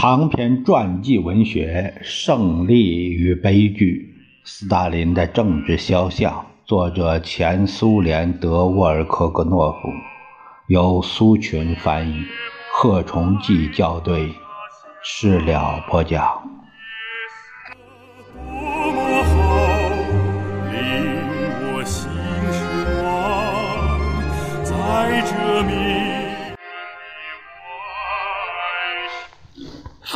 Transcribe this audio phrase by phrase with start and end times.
[0.00, 4.14] 长篇传记文学《胜利与悲剧：
[4.44, 6.32] 斯大林的政治肖像》，
[6.64, 9.78] 作者前苏联德沃尔科格诺夫，
[10.68, 12.14] 由苏群翻译，
[12.72, 14.30] 贺崇济校对，
[15.02, 16.49] 事了播讲。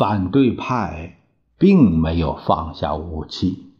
[0.07, 1.17] 反对派
[1.57, 3.71] 并没有放下武器。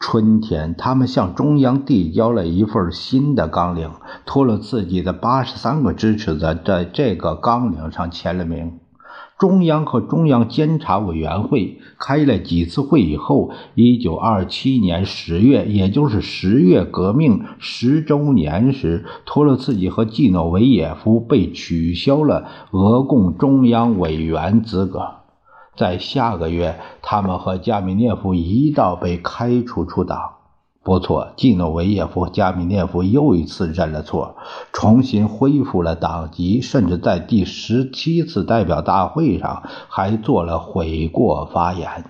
[0.00, 3.90] 春天，他们向中央递交了一份新的纲领，
[4.24, 8.78] 托洛茨基的八十三个支持者在这个纲领上签了名。
[9.38, 25.16] 中央和中央监察委员会开了几次会以后，一九二七年十月，也就是十月革命十周年时，托洛茨基和季诺维也夫被取消了俄共中央委员资格。
[25.76, 30.32] 在下个月，他们和加米涅夫一道被开除出党。
[30.82, 34.36] 不错，季诺维耶夫和加米涅夫又一次认了错，
[34.72, 42.04] 重新恢复了党籍，甚至在第十七次代表大会上还做了悔过发言。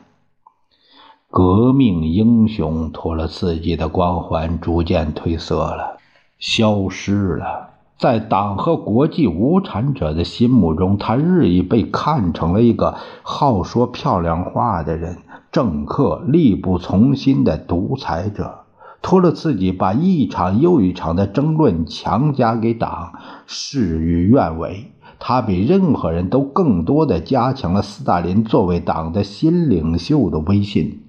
[1.31, 5.97] 革命英雄托洛茨基的光环逐渐褪色了，
[6.39, 7.76] 消失了。
[7.99, 15.17] 在党和国际无产者的心目中，他日益被看成了一个好说漂亮话的人、
[15.51, 18.61] 政客、力不从心的独裁者。
[19.01, 23.13] 托勒茨基把一场又一场的争论强加给党，
[23.47, 24.93] 事与愿违。
[25.19, 31.06] 他比任何人都更多地加强了斯大林作为党的新领袖的威信。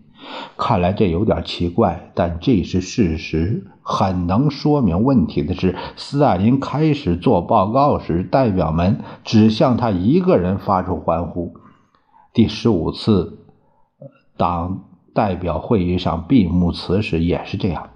[0.58, 3.68] 看来这有点奇怪，但这是事实。
[3.82, 11.54] 很能说明问题的是，斯大林开始做报告时，代表们只向他一个人发出欢呼。
[12.34, 13.40] 第十五次
[14.36, 17.92] 党代表会议上闭幕词时也是这样。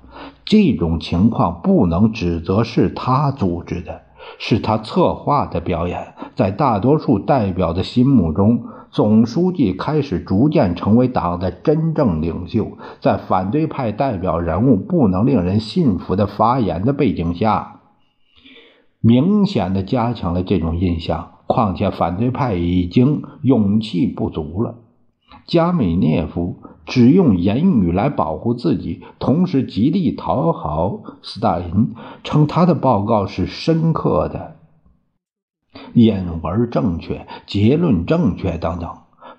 [0.46, 4.04] 这种情况不能指责是他组织的，
[4.38, 6.14] 是他策划的表演。
[6.36, 8.64] 在大多数代表的心目中。
[8.92, 17.80] 总书记开始逐渐成为党的真正领袖，在反对派代表人物不能令人信服的发言的背景下，
[19.00, 21.32] 明显的加强了这种印象。
[21.48, 24.76] 况且反对派已经勇气不足了。
[25.46, 31.94] 加米涅夫只用言语来保护自己，同时极力讨好斯大林，
[32.24, 34.56] 称他的报告是深刻的。
[35.94, 38.90] 引文正确，结论正确，等等。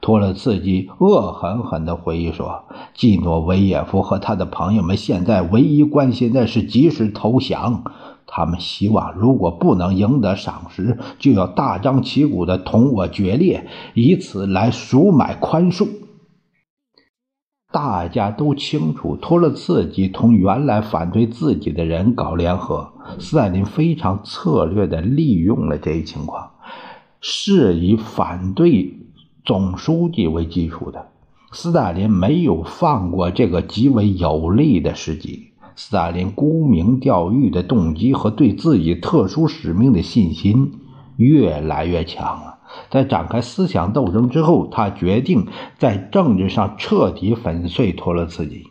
[0.00, 7.84] 托勒茨基恶狠狠地回忆说：“季诺维也夫和他的朋友们现在唯一关心的是及时投降。
[8.26, 15.86] 他们希望，如果不能赢得赏识，就要大张旗鼓地同我决裂，以此来赎买宽恕。”
[17.72, 22.92] 大家都清楚，托洛茨基同原来反对自己的人搞联合。
[23.18, 26.50] 斯大林非常策略地利用了这一情况，
[27.20, 28.98] 是以反对
[29.44, 31.08] 总书记为基础的。
[31.50, 35.48] 斯大林没有放过这个极为有利的时机。
[35.74, 40.74] 斯大林沽名钓誉的动机和对自己特殊使命的信心
[41.22, 42.58] 越来越强了。
[42.90, 45.46] 在展开思想斗争之后，他决定
[45.78, 48.66] 在政治上彻底粉碎托洛茨基。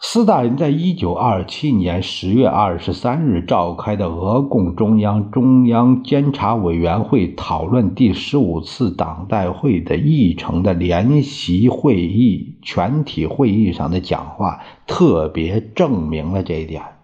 [0.00, 16.97] 斯大林在一九二七年十月二十三日召开的俄共中央中央监察委员会讨论第十五次党代会的议程的联席会议全体会议上的讲话，特别证明了这一点。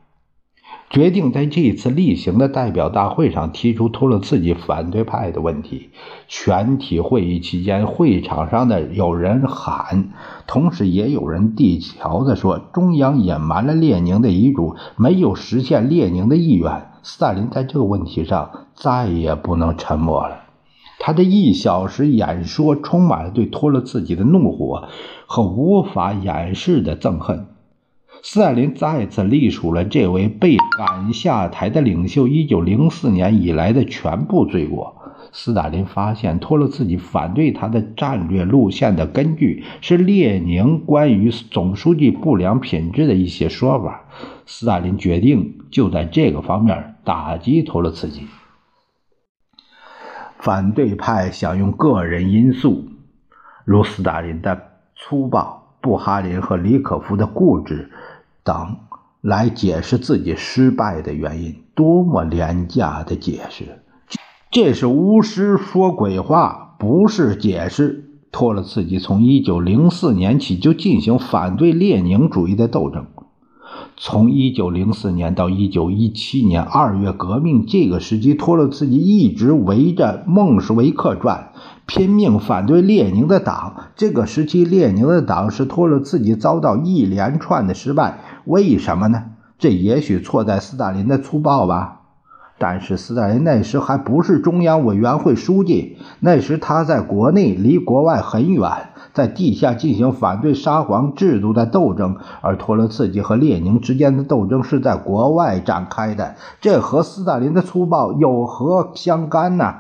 [0.95, 5.91] 决定在这次例行的代表大会上提出托洛茨基反对派的问题。
[6.29, 10.11] 全体会议期间，会场上的有人喊，
[10.47, 20.43] 同时也有人递条子说：“中央隐瞒了列宁的遗嘱，没有实现列宁的意愿。”斯大林在这个问题上再也不能沉默了。
[21.01, 24.85] 他的一小时演说充满了对托洛茨基的怒火
[25.27, 27.47] 和无法掩饰的憎恨。
[28.27, 34.97] 斯大林再次隶属了这位被赶下台的领袖1904年以来的全部罪过。
[35.31, 44.05] 斯大林发现托洛茨基反对他的战略路线的根据是列宁关于总书记不良品质的一些说法。
[44.47, 48.23] 斯大林决定就在这个方面打击托洛茨基。
[50.39, 52.87] 反对派想用个人因素，
[53.67, 54.63] 如斯大林的
[54.97, 57.91] 粗暴、布哈林和李可夫的固执。
[58.45, 58.77] 等
[59.23, 63.81] 来解释自己失败的原因，多么廉价的解释！
[64.51, 68.11] 这是巫师说鬼话，不是解释。
[68.31, 73.07] 托洛茨基从1904年起就进行反对列宁主义的斗争。
[73.97, 81.53] 从1904年到1917年二月革命这个时期，托洛茨基一直围着孟什维克转，
[81.87, 83.91] 拼命反对列宁的党。
[83.95, 88.19] 这个时期，列宁的党是托洛茨基遭到一连串的失败。
[88.45, 89.33] 为什么呢？
[89.59, 92.01] 这也许错在斯大林的粗暴吧。
[92.57, 109.75] 但是斯大林那时还不是中央委员会书记，那时他在国内离国外很远，在地下进行反对沙皇制度的斗争，而托洛茨基和列宁之间的斗争是在国外展开的，这和斯大林的粗暴有何相干呢？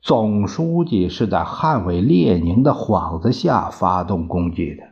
[0.00, 4.84] 总书记是在捍卫列宁的幌子下发动攻击的，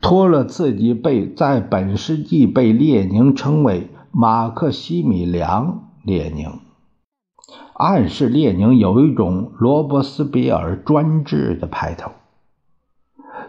[0.00, 3.90] 托洛茨基被在本世纪被列宁称为。
[4.10, 5.66] 马克西米良·
[6.02, 6.60] 列宁
[7.74, 12.10] 暗示列宁有一种罗伯斯比尔专制的派头。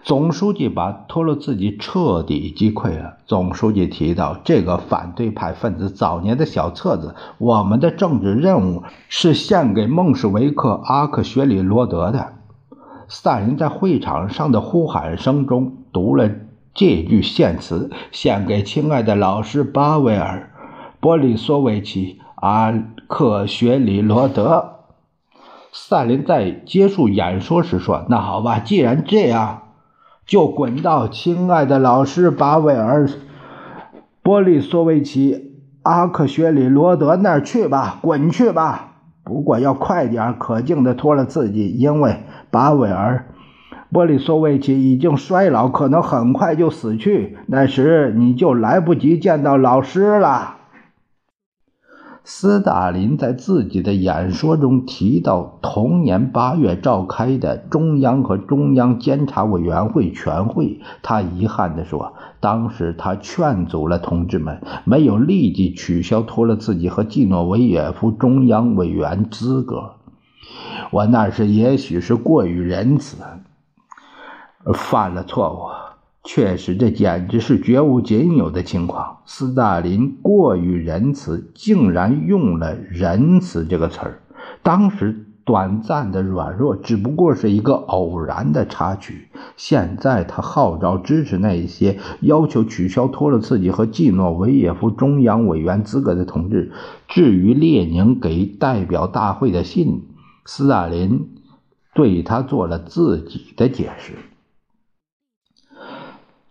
[0.04, 3.18] 总书记把托洛茨基彻底击溃了。
[3.26, 12.34] 总书记提到，这个反对派分子早年的小册子《我们的政治任务》是献给孟什维克·阿克雪里罗德的。
[13.12, 16.30] 斯大林在会场上的呼喊声中读了
[16.76, 20.52] 这句献词，献给亲爱的老师巴维尔。
[21.00, 22.72] 波利索维奇·阿
[23.08, 24.82] 克雪里罗德，
[25.72, 29.64] 斯大林在结束演说时说：“那好吧，既然这样，
[30.28, 33.08] 就滚到亲爱的老师巴维尔·
[34.22, 35.34] 波利索维奇·
[35.82, 38.89] 阿克雪里罗德那儿去吧，滚去吧！
[39.30, 43.28] 不过要快点，可敬的托了自己，因为巴维尔·
[43.94, 50.56] 波利索维奇已经衰老，可能很快就死去，那时你就来不及见到老师了。”
[52.32, 69.96] 斯大林在自己的演说中提到同年八月召开的中央和中央监察委员会全会，他遗憾地说：“当时他劝阻了同志们，没有立即取消托洛茨基和季诺维也夫中央委员资格。
[70.92, 73.18] 我那时也许是过于仁慈，
[74.76, 75.89] 犯了错误。”
[76.24, 79.20] 确实，这简直是绝无仅有的情况。
[79.26, 84.22] 斯大林过于仁慈，竟然用了“仁慈”这个词儿。
[84.62, 89.30] 当时短暂的软弱只不过是一个偶然的插曲。
[89.56, 96.72] 现在他号召支持那些要求取消托洛茨基和季诺维也夫中央委员资格的同志。
[97.08, 100.04] 至于列宁给代表大会的信，
[100.46, 101.30] 斯大林
[101.96, 104.14] 对他做了自己的解释。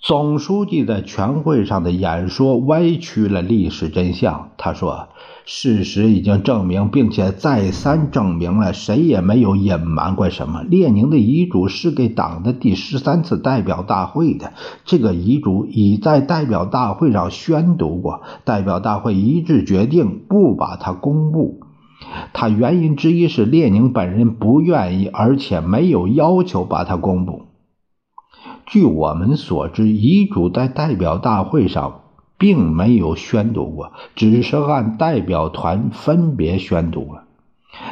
[0.00, 4.50] 总书记在全会上的演说歪曲了历史真相。
[4.56, 5.08] 他说
[5.44, 10.62] ：“事实已经证明，并且再三证明了，谁也没有隐瞒过什么。
[10.62, 14.52] 列宁的遗嘱是给党的第十三次代表大会的，
[14.84, 18.22] 这个遗嘱已在代表大会上宣读过。
[18.44, 21.58] 代表大会一致决定不把它公布。
[22.32, 27.43] 他原因之一是列宁本人不愿意，而且没有要求把它公布。”
[28.69, 32.03] 据我们所知，遗嘱在代表大会上
[32.37, 37.25] 并没有宣读过，只是按代表团分别宣读了。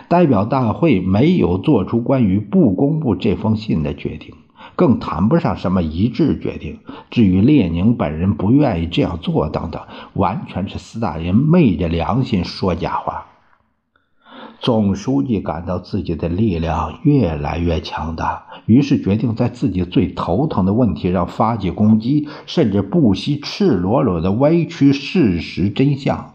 [0.08, 4.34] 代表大会没有做出关于不公布这封信的决定，
[4.74, 6.80] 更谈不上什么一致决定。
[7.10, 9.80] 至于列宁本人不愿意这样做等等，
[10.12, 13.25] 完全是斯大林昧着良心说假话。
[14.66, 26.32] 总书记感到自己的力量越来越强大，于是决定在自己最头疼的问题上发起攻击，甚至不惜赤裸裸地歪曲事实真相。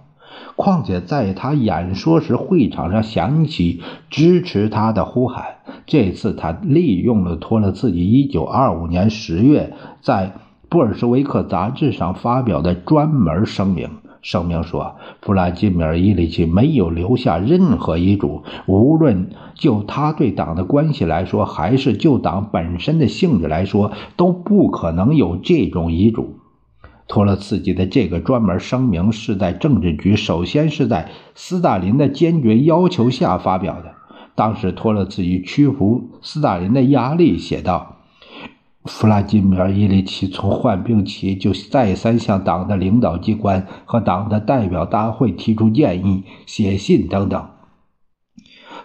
[0.55, 5.43] 况且在他演说时，会场上响起支持他的呼喊。
[5.85, 7.99] 这次他利用了托了自己
[8.31, 10.27] 1925年10月在
[10.69, 13.89] 《布尔什维克》杂志上发表的专门声明。
[14.21, 26.37] 声明说，弗拉基米尔·伊里奇没有留下任何遗嘱，无论就他对党的关系来说，还是就党本身的性质来说，都不可能有这种遗嘱。
[27.07, 33.95] 托洛茨基的这个专门声明是在政治局首先是在斯大林的坚决要求下发表的。
[34.35, 37.90] 当时，托洛茨基屈服斯大林的压力，写道。
[38.85, 47.60] 弗拉基米尔·伊里奇从患病起就再三向党的领导机关和党的代表大会提出建议、写信等等。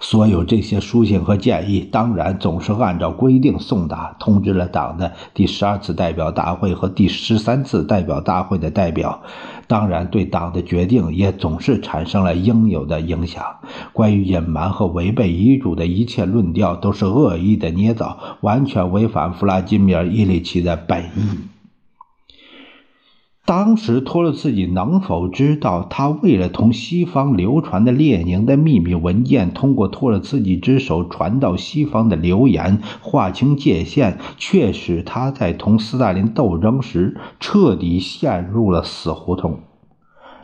[0.01, 9.23] 所有这些书信和建议，当然总是按照规定送达，通知了党的第十二次代表大会和第十三次代表大会的代表，
[9.67, 13.45] 当然对党的决定也总是产生了应有的影响。
[13.93, 21.56] 关于隐瞒和违背遗嘱的一切论调，都是恶意的捏造，完全违反弗拉基米尔·伊里奇的本意。
[23.47, 39.53] 当时托洛茨基能否知道，他为了同西方流传的列宁的秘密文件，通过托洛茨基之手传到西方的流言，划清界限，却使他在同斯大林斗争时彻底陷入了死胡同？《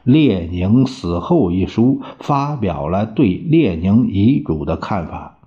[0.04, 5.38] 列宁死后》一书发表了对列宁遗嘱的看法。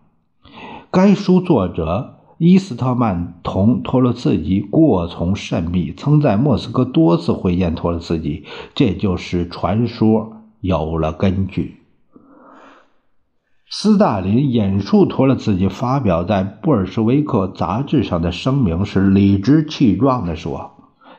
[0.91, 2.14] 该书作者。
[2.45, 11.77] 伊斯特曼同托洛茨基过从甚密，曾在莫斯科多次会见托洛茨基，这就使传说有了根据。
[13.67, 20.69] 斯大林引述托洛茨基发表在《布尔什维克》杂志上的声明时，理直气壮地说：“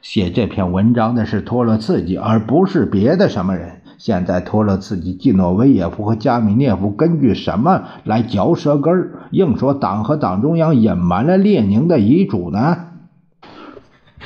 [0.01, 12.79] 写这篇文章的是托洛茨基，而不是别的什么人。”现在托洛茨基、季诺维耶夫和加米涅夫根据什么来嚼舌根儿，硬说党和党中央隐瞒了列宁的遗嘱呢？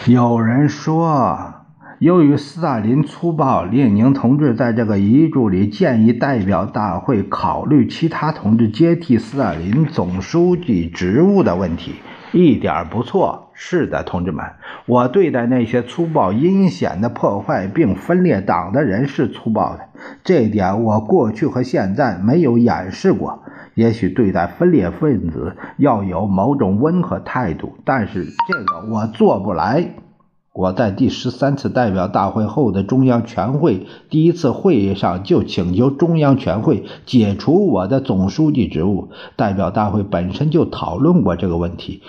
[0.06, 1.54] 有人说，
[1.98, 11.96] 由于斯大林粗暴，列宁同志在这个遗嘱里建议代表大会考虑其他同志接替斯大林总书记职务的问题。
[12.32, 13.50] 一点不错。
[13.52, 14.44] 是的，同志们，
[14.86, 19.80] 我对待那些粗暴、阴险的破坏并分裂党的人是粗暴的，
[20.24, 23.42] 这点我过去和现在没有掩饰过。
[23.74, 29.90] 也许对待分裂分子要有某种温和态度，但是这个我做不来。
[30.52, 39.10] 我在第十三次代表大会后的中央全会第一次会议上就请求中央全会解除我的总书记职务。
[39.36, 42.02] 代表大会本身就讨论过这个问题。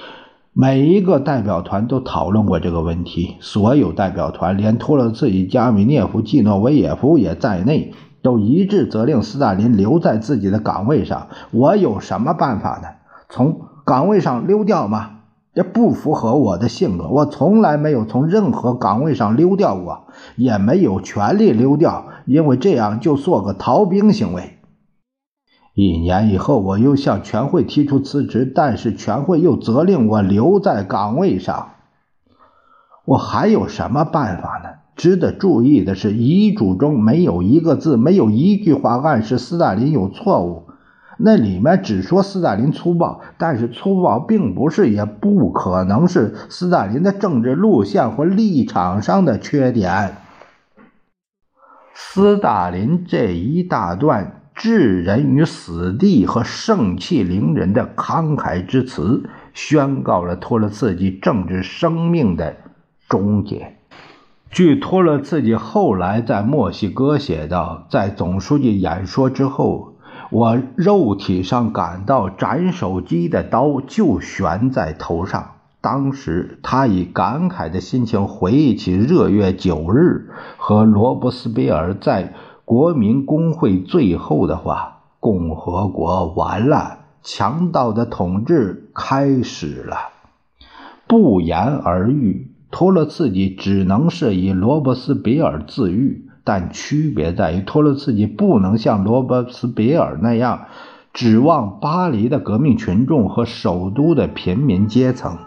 [0.54, 11.28] 每一个代表团都讨论过这个问题，所有代表团，连托洛茨基、加米涅夫、季诺维也夫也在内，都一致责令斯大林留在自己的岗位上。
[11.52, 12.90] 我有什么办法呢？
[13.30, 15.11] 从岗位上溜掉吗？
[15.54, 17.10] 这不符合我的性格。
[17.10, 24.58] 我从来没有从任何岗位上溜掉过，也没有权利溜掉，因为这样就做个逃兵行为。
[25.74, 31.70] 一年以后，我又向全会提出辞职，但是全会又责令我留在岗位上。
[33.06, 34.70] 我还有什么办法呢？
[34.96, 40.64] 值得注意的是，遗嘱中没有一个字，没有一句话暗示斯大林有错误。
[41.24, 50.18] 那里面只说斯大林粗暴，但是粗暴并不是，也不可能是斯大林的政治路线或立场上的缺点。
[51.94, 54.38] 斯大林这一大段。
[54.54, 59.24] 置人于死地和盛气凌人的慷慨之词，
[59.56, 62.58] 宣告了托洛茨基政治生命的
[63.10, 63.78] 终结。
[64.52, 69.91] 据托洛茨基后来在墨西哥写道，在总书记演说之后，
[70.32, 75.52] 我肉体上感到斩首机的刀就悬在头上。
[75.82, 82.34] 当时他以感慨的心情回忆起热月九日和罗伯斯庇尔在。
[82.64, 89.98] 国民工会最后的话：“共和国完了，强盗的统治开始了。”
[91.06, 100.66] 不言而喻，托洛茨基只能是以罗伯斯比尔自喻，但区别在于，托洛茨基不能像罗伯茨比尔那样
[101.14, 105.38] 指望巴黎的革命群众和首都的平民阶层，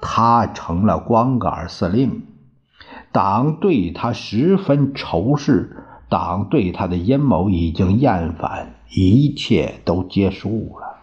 [0.00, 2.22] 他成了光杆司令，
[3.12, 5.84] 党对他十分仇视。
[6.10, 10.96] 党对他的阴谋已经厌烦，一切都结束了。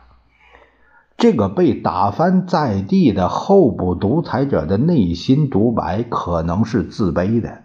[1.16, 7.62] 这个被打翻在地的候补独裁者的内心独白可能是自卑的。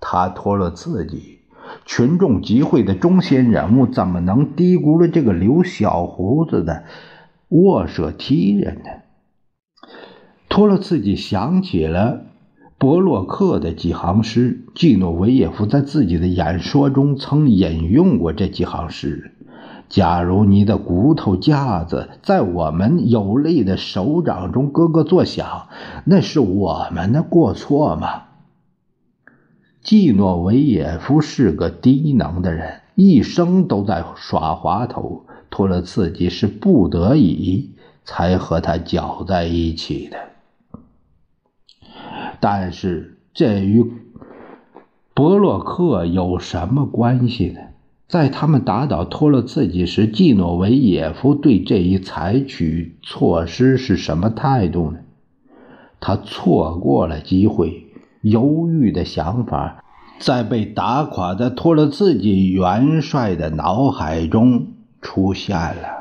[0.00, 1.38] 他托了自己，
[1.84, 6.84] 群众集会的中心人物怎么能低估了这个留小胡子的
[7.48, 8.90] 沃舍梯人呢？
[10.48, 12.22] 托洛茨基想起了。
[12.80, 19.32] 博洛克的几行诗，季诺维耶夫在自己的演说中曾引用过这几行诗
[19.90, 25.66] ：“假如你的骨头架子在我们有力的手掌中咯咯作响，
[26.04, 28.22] 那是我们的过错吗？”
[29.88, 35.24] 季诺维耶夫是个低能的人，一生都在耍滑头。
[35.48, 37.70] 托洛茨基是不得已
[38.04, 40.18] 才和他搅在一起的。
[42.38, 43.90] 但是这与
[45.14, 47.60] 伯洛克有什么关系呢？
[48.08, 54.98] 在他们打倒托洛茨基时，季诺维也夫对这一采取措施是什么态度呢？
[55.98, 57.86] 他错过了机会，
[58.22, 59.84] 犹豫的想法
[60.18, 64.68] 在被打垮的托洛茨基元帅的脑海中
[65.00, 65.98] 出现了。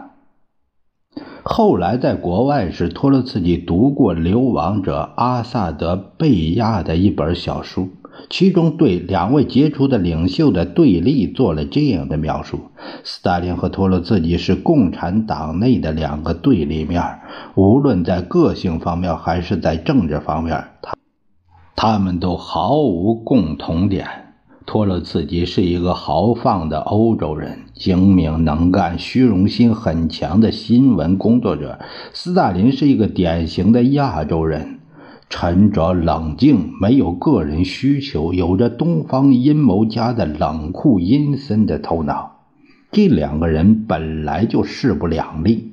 [1.43, 7.89] 后来在国外时，托洛茨基读过流亡者阿萨德贝亚的一本小书。
[8.31, 12.71] 其中对两位杰出的领袖的对立做了这样的描述：
[13.03, 17.19] 斯大林和托洛茨基是共产党内的两个对立面，
[17.53, 20.96] 无论在个性方面还是在政治方面，他
[21.79, 24.07] 他们都毫无共同点。
[24.65, 31.77] 托洛茨基是一个豪放的欧洲人，精明能干、虚荣心很强的新闻工作者；
[32.13, 34.79] 斯大林是一个典型的亚洲人。
[35.29, 42.37] 沉着冷静，没有个人需求，有着东方阴谋家的冷酷阴森的头脑。
[42.91, 45.66] 这两个人本来就势不两立。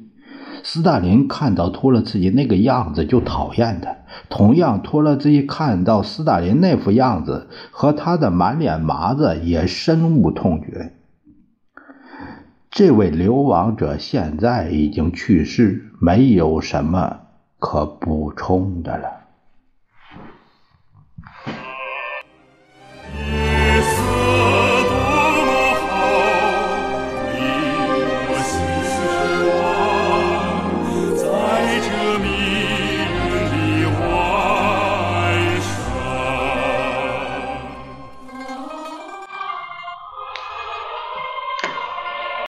[0.67, 3.95] 斯大林看到托洛茨基那个样子就讨厌他，
[4.31, 10.95] 同样，托洛茨基看到斯大林那副样子和他的满脸麻子也深恶痛绝。
[12.71, 17.19] 这位流亡者现在已经去世，没有什么
[17.59, 19.24] 可补充的了。